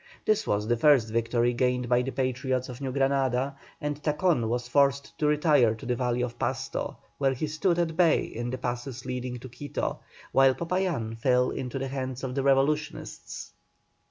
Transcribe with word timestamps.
This 0.25 0.47
was 0.47 0.67
the 0.67 0.77
first 0.77 1.11
victory 1.11 1.53
gained 1.53 1.87
by 1.87 2.01
the 2.01 2.09
Patriots 2.09 2.69
of 2.69 2.81
New 2.81 2.91
Granada, 2.91 3.55
and 3.79 4.01
Tacon 4.03 4.49
was 4.49 4.67
forced 4.67 5.15
to 5.19 5.27
retire 5.27 5.75
to 5.75 5.85
the 5.85 5.95
valley 5.95 6.23
of 6.23 6.39
Pasto, 6.39 6.97
where 7.19 7.35
he 7.35 7.45
stood 7.45 7.77
at 7.77 7.95
bay 7.95 8.23
in 8.23 8.49
the 8.49 8.57
passes 8.57 9.05
leading 9.05 9.37
to 9.37 9.47
Quito, 9.47 9.99
while 10.31 10.55
Popayán 10.55 11.15
fell 11.19 11.51
into 11.51 11.77
the 11.77 11.87
hands 11.89 12.23
of 12.23 12.33
the 12.33 12.41
revolutionists. 12.41 13.53